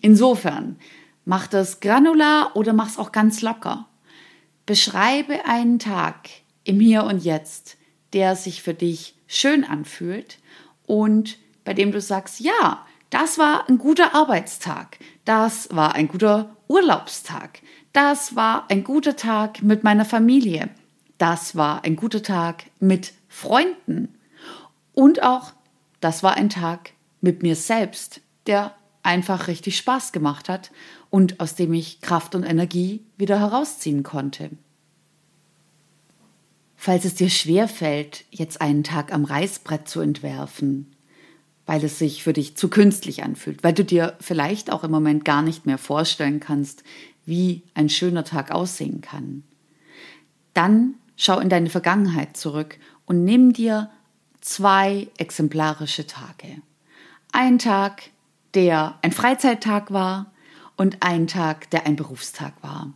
Insofern, 0.02 0.78
mach 1.26 1.48
das 1.48 1.80
granular 1.80 2.56
oder 2.56 2.74
mach 2.74 2.90
es 2.90 3.00
auch 3.00 3.12
ganz 3.12 3.42
locker. 3.42 3.88
Beschreibe 4.68 5.46
einen 5.46 5.80
Tag 5.80 6.30
im 6.64 6.80
Hier 6.80 7.06
und 7.06 7.24
Jetzt, 7.24 7.78
der 8.14 8.36
sich 8.36 8.62
für 8.62 8.76
dich 8.76 9.16
schön 9.26 9.64
anfühlt 9.64 10.38
und 10.86 11.40
bei 11.64 11.74
dem 11.74 11.92
du 11.92 12.00
sagst, 12.00 12.40
ja, 12.40 12.86
das 13.10 13.40
war 13.40 13.68
ein 13.68 13.80
guter 13.80 14.14
Arbeitstag, 14.14 15.00
das 15.26 15.70
war 15.72 15.96
ein 15.96 16.08
guter 16.08 16.56
Urlaubstag, 16.68 17.60
das 17.94 18.36
war 18.36 18.70
ein 18.70 18.84
guter 18.84 19.16
Tag 19.16 19.62
mit 19.62 19.84
meiner 19.84 20.06
Familie. 20.06 20.70
Das 21.18 21.56
war 21.56 21.84
ein 21.84 21.96
guter 21.96 22.24
Tag 22.24 22.66
mit 22.80 23.14
Freunden. 23.28 24.16
Und 24.94 25.24
auch, 25.24 25.54
das 26.00 26.24
war 26.24 26.36
ein 26.36 26.50
Tag 26.50 26.94
mit 27.22 27.44
mir 27.44 27.56
selbst, 27.56 28.22
der 28.48 28.74
einfach 29.04 29.48
richtig 29.48 29.78
Spaß 29.78 30.12
gemacht 30.12 30.50
hat 30.50 30.72
und 31.10 31.40
aus 31.40 31.56
dem 31.56 31.74
ich 31.74 32.02
Kraft 32.02 32.36
und 32.36 32.44
Energie 32.44 33.04
wieder 33.18 33.40
herausziehen 33.40 34.04
konnte. 34.04 34.52
Falls 36.76 37.06
es 37.06 37.16
dir 37.16 37.30
schwer 37.30 37.68
fällt, 37.68 38.26
jetzt 38.32 38.62
einen 38.62 38.84
Tag 38.84 39.14
am 39.14 39.26
Reißbrett 39.26 39.88
zu 39.88 40.02
entwerfen, 40.02 40.92
weil 41.68 41.84
es 41.84 42.00
sich 42.00 42.24
für 42.24 42.34
dich 42.34 42.58
zu 42.58 42.70
künstlich 42.70 43.24
anfühlt, 43.24 43.64
weil 43.64 43.74
du 43.74 43.86
dir 43.86 44.18
vielleicht 44.20 44.72
auch 44.72 44.84
im 44.84 44.92
Moment 44.92 45.24
gar 45.24 45.44
nicht 45.44 45.68
mehr 45.68 45.78
vorstellen 45.78 46.40
kannst, 46.40 46.84
wie 47.32 47.64
ein 47.76 47.88
schöner 47.88 48.26
Tag 48.26 48.52
aussehen 48.52 49.00
kann. 49.00 49.44
Dann 50.54 50.96
schau 51.16 51.40
in 51.40 51.48
deine 51.48 51.70
Vergangenheit 51.70 52.36
zurück 52.36 52.78
und 53.06 53.24
nimm 53.24 53.54
dir 53.54 53.90
zwei 54.42 55.08
exemplarische 55.18 56.06
Tage. 56.06 56.62
Ein 57.32 57.58
Tag, 57.58 58.04
der 58.54 59.00
ein 59.02 59.14
Freizeittag 59.14 59.92
war 59.92 60.34
und 60.76 60.98
ein 61.00 61.26
Tag, 61.28 61.70
der 61.70 61.86
ein 61.86 61.96
Berufstag 61.96 62.54
war. 62.62 62.94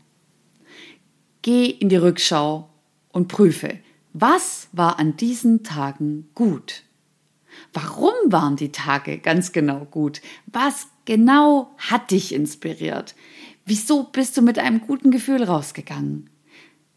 Geh 1.41 1.67
in 1.67 1.87
die 1.87 1.95
Rückschau 1.95 2.69
und 3.13 3.29
prüfe, 3.29 3.79
was 4.11 4.67
war 4.73 4.99
an 4.99 5.15
diesen 5.15 5.63
Tagen 5.63 6.29
gut? 6.35 6.83
Warum 7.71 8.13
waren 8.25 8.57
die 8.57 8.73
Tage 8.73 9.17
ganz 9.17 9.53
genau 9.53 9.85
gut? 9.85 10.21
Was 10.47 10.87
genau 11.05 11.73
hat 11.77 12.11
dich 12.11 12.33
inspiriert? 12.33 13.15
Wieso 13.65 14.03
bist 14.03 14.37
du 14.37 14.43
mit 14.43 14.59
einem 14.59 14.81
guten 14.81 15.09
Gefühl 15.09 15.43
rausgegangen? 15.43 16.29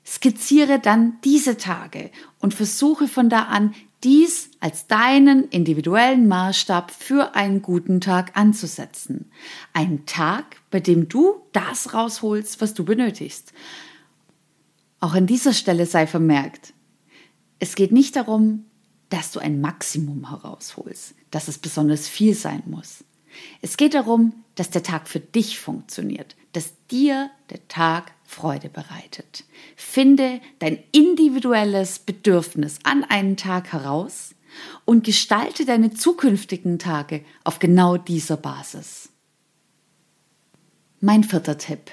Skizziere 0.04 0.78
dann 0.78 1.18
diese 1.25 1.56
Tage 1.56 2.10
und 2.40 2.52
versuche 2.52 3.08
von 3.08 3.30
da 3.30 3.44
an, 3.44 3.75
dies 4.04 4.50
als 4.60 4.87
deinen 4.87 5.48
individuellen 5.48 6.28
Maßstab 6.28 6.90
für 6.90 7.34
einen 7.34 7.62
guten 7.62 8.00
Tag 8.00 8.37
anzusetzen. 8.37 9.30
Ein 9.72 10.06
Tag, 10.06 10.56
bei 10.70 10.78
dem 10.78 11.08
du 11.08 11.42
das 11.52 11.94
rausholst, 11.94 12.60
was 12.60 12.75
du 12.75 12.84
benötigst. 12.84 13.52
Auch 15.00 15.14
an 15.14 15.26
dieser 15.26 15.52
Stelle 15.52 15.87
sei 15.87 16.06
vermerkt, 16.06 16.75
es 17.58 17.75
geht 17.75 17.92
nicht 17.92 18.14
darum, 18.14 18.66
dass 19.08 19.32
du 19.32 19.40
ein 19.40 19.60
Maximum 19.60 20.28
herausholst, 20.28 21.14
dass 21.30 21.48
es 21.48 21.58
besonders 21.58 22.08
viel 22.08 22.34
sein 22.34 22.62
muss. 22.66 23.04
Es 23.62 23.76
geht 23.76 23.94
darum, 23.94 24.32
dass 24.54 24.70
der 24.70 24.82
Tag 24.82 25.08
für 25.08 25.20
dich 25.20 25.58
funktioniert, 25.58 26.37
dass 26.58 26.72
dir 26.90 27.30
der 27.50 27.68
Tag 27.68 28.10
Freude 28.24 28.68
bereitet. 28.68 29.44
Finde 29.76 30.40
dein 30.58 30.82
individuelles 30.90 32.00
Bedürfnis 32.00 32.80
an 32.82 33.04
einen 33.04 33.36
Tag 33.36 33.72
heraus 33.72 34.34
und 34.84 35.04
gestalte 35.04 35.64
deine 35.64 35.92
zukünftigen 35.92 36.80
Tage 36.80 37.24
auf 37.44 37.60
genau 37.60 37.96
dieser 37.96 38.36
Basis. 38.36 39.10
Mein 41.00 41.22
vierter 41.22 41.58
Tipp. 41.58 41.92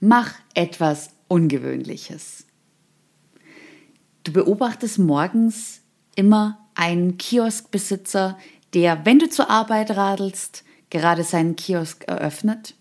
Mach 0.00 0.32
etwas 0.54 1.10
Ungewöhnliches. 1.28 2.46
Du 4.24 4.32
beobachtest 4.32 4.98
morgens 4.98 5.82
immer 6.14 6.66
einen 6.74 7.18
Kioskbesitzer, 7.18 8.38
der, 8.72 9.04
wenn 9.04 9.18
du 9.18 9.28
zur 9.28 9.50
Arbeit 9.50 9.90
radelst, 9.90 10.64
gerade 10.88 11.24
seinen 11.24 11.56
Kiosk 11.56 12.04
eröffnet. 12.04 12.74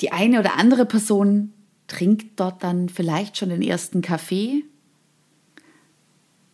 Die 0.00 0.12
eine 0.12 0.40
oder 0.40 0.56
andere 0.56 0.86
Person 0.86 1.52
trinkt 1.86 2.38
dort 2.38 2.62
dann 2.62 2.88
vielleicht 2.88 3.36
schon 3.36 3.48
den 3.48 3.62
ersten 3.62 4.02
Kaffee. 4.02 4.64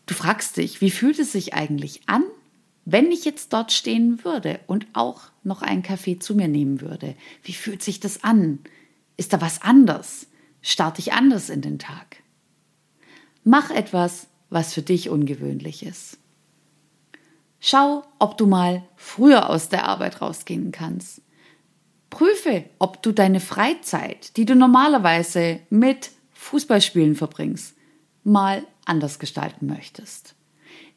Du 0.07 0.15
fragst 0.15 0.57
dich, 0.57 0.81
wie 0.81 0.91
fühlt 0.91 1.19
es 1.19 1.33
sich 1.33 1.55
eigentlich 1.55 2.03
an, 2.07 2.23
wenn 2.85 3.11
ich 3.11 3.25
jetzt 3.25 3.53
dort 3.53 3.73
stehen 3.73 4.25
würde 4.25 4.61
und 4.67 4.87
auch 4.93 5.23
noch 5.43 5.63
einen 5.63 5.83
Kaffee 5.83 6.19
zu 6.19 6.35
mir 6.35 6.49
nehmen 6.49 6.81
würde? 6.81 7.17
Wie 7.43 7.55
fühlt 7.55 7.83
sich 7.83 8.01
das 8.01 8.23
an? 8.23 8.61
Ist 9.17 9.33
da 9.33 9.41
was 9.41 9.63
anders? 9.63 10.27
Starte 10.63 11.01
ich 11.01 11.13
anders 11.13 11.51
in 11.51 11.63
den 11.63 11.79
Tag? 11.79 12.23
Mach 13.43 13.71
etwas, 13.71 14.29
was 14.51 14.73
für 14.73 14.83
dich 14.83 15.11
ungewöhnlich 15.11 15.85
ist. 15.85 16.19
Schau, 17.61 18.05
ob 18.19 18.37
du 18.37 18.47
mal 18.47 18.85
früher 18.97 19.49
aus 19.49 19.69
der 19.69 19.87
Arbeit 19.87 20.21
rausgehen 20.21 20.71
kannst. 20.71 21.23
Prüfe, 22.15 22.67
ob 22.79 23.03
du 23.03 23.11
deine 23.11 23.41
Freizeit, 23.41 24.37
die 24.37 24.45
du 24.45 24.55
normalerweise 24.55 25.59
mit 25.69 26.13
Fußballspielen 26.35 27.17
verbringst, 27.17 27.75
mal 28.23 28.65
anders 28.85 29.19
gestalten 29.19 29.67
möchtest. 29.67 30.37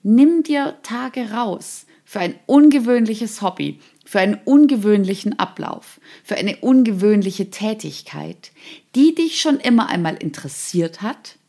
Nimm 0.04 0.44
dir 0.44 0.78
Tage 0.84 1.32
raus 1.32 1.88
für 2.06 2.20
ein 2.20 2.36
ungewöhnliches 2.46 3.42
Hobby, 3.42 3.80
für 4.06 4.20
einen 4.20 4.40
ungewöhnlichen 4.46 5.40
Ablauf, 5.40 6.00
für 6.24 6.36
eine 6.36 6.58
ungewöhnliche 6.58 7.50
Tätigkeit, 7.50 8.52
die 8.94 9.16
dich 9.16 9.42
schon 9.42 9.60
immer 9.60 9.90
einmal 9.90 10.18
interessiert 10.18 11.02
hat, 11.02 11.40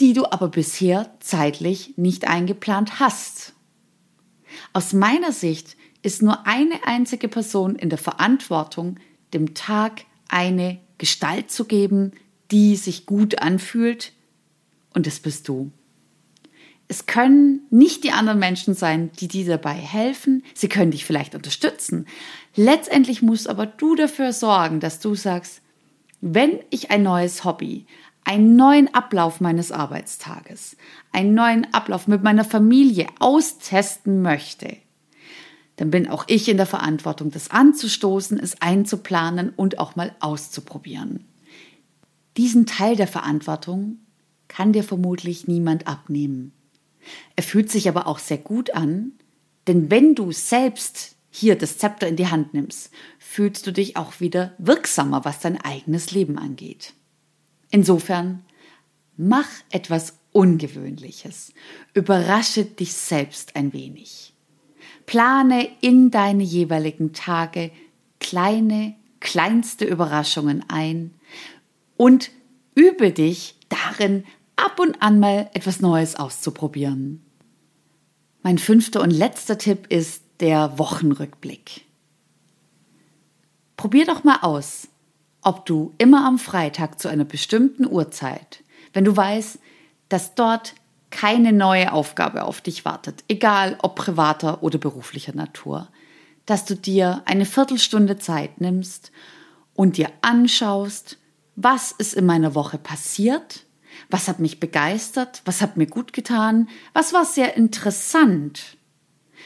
die 0.00 0.14
du 0.14 0.24
aber 0.24 0.48
bisher 0.48 1.14
zeitlich 1.20 1.98
nicht 1.98 2.26
eingeplant 2.26 3.00
hast. 3.00 3.52
Aus 4.72 4.94
meiner 4.94 5.32
Sicht 5.32 5.76
ist 6.02 6.22
nur 6.22 6.46
eine 6.46 6.86
einzige 6.86 7.28
Person 7.28 7.76
in 7.76 7.88
der 7.88 7.98
Verantwortung, 7.98 8.98
dem 9.32 9.54
Tag 9.54 10.02
eine 10.28 10.78
Gestalt 10.98 11.50
zu 11.50 11.64
geben, 11.64 12.12
die 12.50 12.76
sich 12.76 13.06
gut 13.06 13.40
anfühlt, 13.40 14.12
und 14.94 15.06
das 15.06 15.20
bist 15.20 15.48
du. 15.48 15.70
Es 16.88 17.06
können 17.06 17.62
nicht 17.70 18.04
die 18.04 18.12
anderen 18.12 18.38
Menschen 18.38 18.74
sein, 18.74 19.10
die 19.18 19.28
dir 19.28 19.46
dabei 19.46 19.72
helfen. 19.72 20.44
Sie 20.52 20.68
können 20.68 20.90
dich 20.90 21.06
vielleicht 21.06 21.34
unterstützen. 21.34 22.06
Letztendlich 22.54 23.22
musst 23.22 23.48
aber 23.48 23.64
du 23.64 23.94
dafür 23.94 24.34
sorgen, 24.34 24.80
dass 24.80 25.00
du 25.00 25.14
sagst, 25.14 25.62
Wenn 26.20 26.60
ich 26.70 26.90
ein 26.90 27.02
neues 27.02 27.44
Hobby, 27.44 27.86
einen 28.24 28.54
neuen 28.54 28.94
Ablauf 28.94 29.40
meines 29.40 29.72
Arbeitstages, 29.72 30.76
einen 31.10 31.34
neuen 31.34 31.72
Ablauf 31.74 32.06
mit 32.06 32.22
meiner 32.22 32.44
Familie 32.44 33.06
austesten 33.18 34.22
möchte, 34.22 34.76
dann 35.76 35.90
bin 35.90 36.08
auch 36.08 36.24
ich 36.28 36.48
in 36.48 36.56
der 36.56 36.66
Verantwortung, 36.66 37.30
das 37.30 37.50
anzustoßen, 37.50 38.38
es 38.38 38.60
einzuplanen 38.60 39.50
und 39.56 39.78
auch 39.78 39.96
mal 39.96 40.14
auszuprobieren. 40.20 41.24
Diesen 42.36 42.66
Teil 42.66 42.96
der 42.96 43.08
Verantwortung 43.08 43.98
kann 44.48 44.72
dir 44.72 44.84
vermutlich 44.84 45.48
niemand 45.48 45.86
abnehmen. 45.86 46.52
Er 47.36 47.42
fühlt 47.42 47.70
sich 47.70 47.88
aber 47.88 48.06
auch 48.06 48.18
sehr 48.18 48.38
gut 48.38 48.74
an, 48.74 49.12
denn 49.66 49.90
wenn 49.90 50.14
du 50.14 50.32
selbst 50.32 51.16
hier 51.30 51.56
das 51.56 51.78
Zepter 51.78 52.06
in 52.06 52.16
die 52.16 52.26
Hand 52.26 52.52
nimmst, 52.52 52.90
fühlst 53.18 53.66
du 53.66 53.72
dich 53.72 53.96
auch 53.96 54.20
wieder 54.20 54.52
wirksamer, 54.58 55.24
was 55.24 55.40
dein 55.40 55.58
eigenes 55.60 56.10
Leben 56.10 56.38
angeht. 56.38 56.92
Insofern, 57.70 58.44
mach 59.16 59.48
etwas 59.70 60.18
Ungewöhnliches. 60.32 61.52
Überrasche 61.94 62.64
dich 62.64 62.92
selbst 62.94 63.56
ein 63.56 63.72
wenig. 63.72 64.31
Plane 65.12 65.68
in 65.82 66.10
deine 66.10 66.42
jeweiligen 66.42 67.12
Tage 67.12 67.70
kleine, 68.18 68.94
kleinste 69.20 69.84
Überraschungen 69.84 70.64
ein 70.68 71.12
und 71.98 72.30
übe 72.74 73.12
dich 73.12 73.58
darin, 73.68 74.24
ab 74.56 74.80
und 74.80 75.02
an 75.02 75.20
mal 75.20 75.50
etwas 75.52 75.80
Neues 75.80 76.16
auszuprobieren. 76.16 77.22
Mein 78.42 78.56
fünfter 78.56 79.02
und 79.02 79.10
letzter 79.10 79.58
Tipp 79.58 79.86
ist 79.90 80.22
der 80.40 80.78
Wochenrückblick. 80.78 81.82
Probier 83.76 84.06
doch 84.06 84.24
mal 84.24 84.38
aus, 84.40 84.88
ob 85.42 85.66
du 85.66 85.92
immer 85.98 86.26
am 86.26 86.38
Freitag 86.38 86.98
zu 86.98 87.08
einer 87.08 87.26
bestimmten 87.26 87.86
Uhrzeit, 87.86 88.64
wenn 88.94 89.04
du 89.04 89.14
weißt, 89.14 89.58
dass 90.08 90.34
dort 90.34 90.72
keine 91.12 91.52
neue 91.52 91.92
Aufgabe 91.92 92.42
auf 92.42 92.60
dich 92.60 92.84
wartet, 92.84 93.22
egal 93.28 93.78
ob 93.82 93.94
privater 93.94 94.64
oder 94.64 94.78
beruflicher 94.78 95.34
Natur, 95.34 95.88
dass 96.46 96.64
du 96.64 96.74
dir 96.74 97.22
eine 97.26 97.44
Viertelstunde 97.44 98.18
Zeit 98.18 98.60
nimmst 98.60 99.12
und 99.74 99.96
dir 99.96 100.10
anschaust, 100.22 101.18
was 101.54 101.92
ist 101.92 102.14
in 102.14 102.26
meiner 102.26 102.56
Woche 102.56 102.78
passiert, 102.78 103.64
was 104.10 104.26
hat 104.26 104.40
mich 104.40 104.58
begeistert, 104.58 105.42
was 105.44 105.60
hat 105.60 105.76
mir 105.76 105.86
gut 105.86 106.12
getan, 106.12 106.68
was 106.94 107.12
war 107.12 107.24
sehr 107.24 107.56
interessant, 107.56 108.76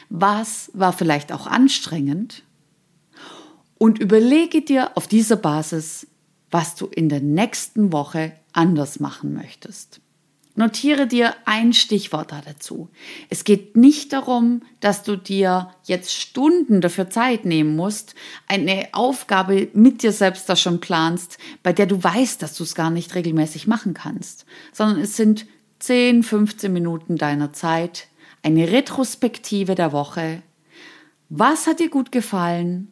was 0.09 0.71
war 0.73 0.93
vielleicht 0.93 1.31
auch 1.31 1.45
anstrengend 1.45 2.43
und 3.77 3.99
überlege 3.99 4.61
dir 4.61 4.95
auf 4.95 5.07
dieser 5.07 5.35
Basis, 5.35 6.07
was 6.49 6.75
du 6.75 6.87
in 6.87 7.09
der 7.09 7.21
nächsten 7.21 7.91
Woche 7.91 8.33
anders 8.53 8.99
machen 8.99 9.33
möchtest. 9.33 9.99
Notiere 10.57 11.05
dir 11.05 11.35
ein 11.45 11.71
Stichwort 11.71 12.31
dazu. 12.31 12.89
Es 13.29 13.43
geht 13.43 13.77
nicht 13.77 14.11
darum, 14.11 14.63
dass 14.79 15.03
du 15.03 15.15
dir 15.15 15.69
jetzt 15.83 16.11
Stunden 16.11 16.81
dafür 16.81 17.11
Zeit 17.11 17.45
nehmen 17.45 17.75
musst, 17.75 18.15
eine 18.47 18.87
Aufgabe 18.91 19.67
mit 19.73 20.01
dir 20.01 20.11
selbst 20.11 20.49
da 20.49 20.55
schon 20.55 20.79
planst, 20.79 21.37
bei 21.61 21.73
der 21.73 21.85
du 21.85 22.03
weißt, 22.03 22.41
dass 22.41 22.55
du 22.57 22.63
es 22.63 22.73
gar 22.73 22.89
nicht 22.89 23.13
regelmäßig 23.13 23.67
machen 23.67 23.93
kannst, 23.93 24.47
sondern 24.73 24.99
es 24.99 25.15
sind 25.15 25.45
10, 25.77 26.23
15 26.23 26.73
Minuten 26.73 27.17
deiner 27.17 27.53
Zeit, 27.53 28.07
eine 28.41 28.71
Retrospektive 28.71 29.75
der 29.75 29.91
Woche. 29.91 30.41
Was 31.29 31.67
hat 31.67 31.79
dir 31.79 31.91
gut 31.91 32.11
gefallen 32.11 32.91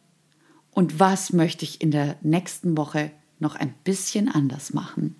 und 0.70 1.00
was 1.00 1.32
möchte 1.32 1.64
ich 1.64 1.80
in 1.80 1.90
der 1.90 2.14
nächsten 2.22 2.76
Woche 2.76 3.10
noch 3.40 3.56
ein 3.56 3.74
bisschen 3.82 4.28
anders 4.28 4.72
machen? 4.72 5.16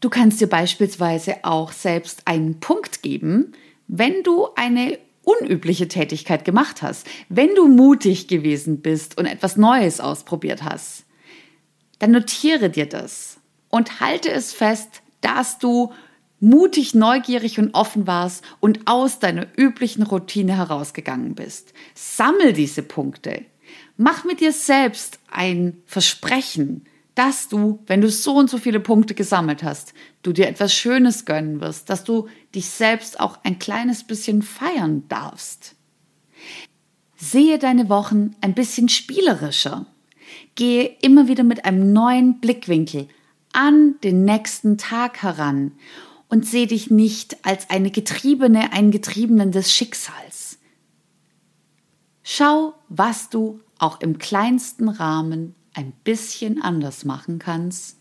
Du 0.00 0.10
kannst 0.10 0.40
dir 0.40 0.48
beispielsweise 0.48 1.36
auch 1.42 1.72
selbst 1.72 2.22
einen 2.26 2.60
Punkt 2.60 3.02
geben, 3.02 3.52
wenn 3.86 4.22
du 4.22 4.48
eine 4.54 4.98
unübliche 5.22 5.88
Tätigkeit 5.88 6.44
gemacht 6.44 6.82
hast, 6.82 7.06
wenn 7.28 7.54
du 7.54 7.68
mutig 7.68 8.28
gewesen 8.28 8.80
bist 8.80 9.16
und 9.18 9.26
etwas 9.26 9.56
Neues 9.56 10.00
ausprobiert 10.00 10.62
hast. 10.62 11.04
Dann 11.98 12.10
notiere 12.10 12.70
dir 12.70 12.86
das 12.86 13.38
und 13.70 14.00
halte 14.00 14.30
es 14.30 14.52
fest, 14.52 15.02
dass 15.20 15.58
du 15.58 15.92
mutig, 16.40 16.94
neugierig 16.94 17.58
und 17.58 17.74
offen 17.74 18.06
warst 18.06 18.44
und 18.60 18.80
aus 18.86 19.18
deiner 19.18 19.46
üblichen 19.56 20.02
Routine 20.02 20.56
herausgegangen 20.56 21.34
bist. 21.34 21.72
Sammel 21.94 22.52
diese 22.52 22.82
Punkte. 22.82 23.44
Mach 23.96 24.24
mit 24.24 24.40
dir 24.40 24.52
selbst 24.52 25.20
ein 25.30 25.82
Versprechen, 25.86 26.84
dass 27.14 27.48
du, 27.48 27.80
wenn 27.86 28.00
du 28.00 28.08
so 28.08 28.36
und 28.36 28.50
so 28.50 28.58
viele 28.58 28.80
Punkte 28.80 29.14
gesammelt 29.14 29.62
hast, 29.62 29.94
du 30.22 30.32
dir 30.32 30.48
etwas 30.48 30.74
Schönes 30.74 31.24
gönnen 31.24 31.60
wirst, 31.60 31.88
dass 31.88 32.04
du 32.04 32.28
dich 32.54 32.66
selbst 32.66 33.20
auch 33.20 33.38
ein 33.44 33.58
kleines 33.58 34.04
bisschen 34.04 34.42
feiern 34.42 35.04
darfst. 35.08 35.76
Sehe 37.16 37.58
deine 37.58 37.88
Wochen 37.88 38.34
ein 38.40 38.54
bisschen 38.54 38.88
spielerischer. 38.88 39.86
Gehe 40.56 40.96
immer 41.02 41.28
wieder 41.28 41.44
mit 41.44 41.64
einem 41.64 41.92
neuen 41.92 42.40
Blickwinkel 42.40 43.08
an 43.52 43.94
den 44.02 44.24
nächsten 44.24 44.78
Tag 44.78 45.22
heran 45.22 45.72
und 46.28 46.44
sehe 46.44 46.66
dich 46.66 46.90
nicht 46.90 47.46
als 47.46 47.70
eine 47.70 47.92
Getriebene, 47.92 48.72
einen 48.72 48.90
Getriebenen 48.90 49.52
des 49.52 49.72
Schicksals. 49.72 50.58
Schau, 52.24 52.74
was 52.88 53.30
du 53.30 53.60
auch 53.78 54.00
im 54.00 54.18
kleinsten 54.18 54.88
Rahmen 54.88 55.54
ein 55.74 55.92
bisschen 56.04 56.62
anders 56.62 57.04
machen 57.04 57.38
kannst 57.38 57.98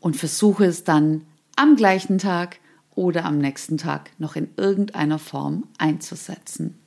und 0.00 0.16
versuche 0.16 0.64
es 0.66 0.84
dann 0.84 1.26
am 1.56 1.76
gleichen 1.76 2.18
Tag 2.18 2.58
oder 2.94 3.24
am 3.24 3.38
nächsten 3.38 3.78
Tag 3.78 4.10
noch 4.18 4.36
in 4.36 4.48
irgendeiner 4.56 5.18
Form 5.18 5.68
einzusetzen. 5.78 6.78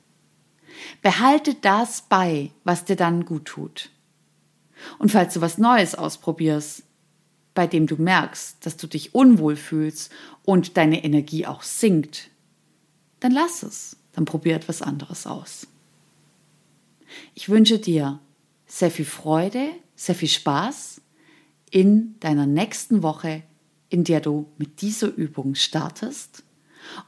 Behalte 1.02 1.54
das 1.54 2.02
bei, 2.02 2.50
was 2.64 2.84
dir 2.84 2.96
dann 2.96 3.24
gut 3.24 3.46
tut. 3.46 3.90
Und 4.98 5.12
falls 5.12 5.34
du 5.34 5.40
was 5.40 5.58
Neues 5.58 5.94
ausprobierst, 5.94 6.82
bei 7.54 7.66
dem 7.66 7.86
du 7.86 7.96
merkst, 7.96 8.66
dass 8.66 8.76
du 8.76 8.86
dich 8.86 9.14
unwohl 9.14 9.56
fühlst 9.56 10.12
und 10.44 10.76
deine 10.76 11.04
Energie 11.04 11.46
auch 11.46 11.62
sinkt, 11.62 12.30
dann 13.20 13.32
lass 13.32 13.62
es, 13.62 13.96
dann 14.12 14.24
probier 14.24 14.56
etwas 14.56 14.82
anderes 14.82 15.26
aus. 15.26 15.68
Ich 17.34 17.48
wünsche 17.48 17.78
dir 17.78 18.18
sehr 18.74 18.90
viel 18.90 19.04
Freude, 19.04 19.68
sehr 19.94 20.16
viel 20.16 20.28
Spaß 20.28 21.00
in 21.70 22.18
deiner 22.18 22.44
nächsten 22.44 23.04
Woche, 23.04 23.44
in 23.88 24.02
der 24.02 24.20
du 24.20 24.50
mit 24.58 24.82
dieser 24.82 25.14
Übung 25.14 25.54
startest. 25.54 26.42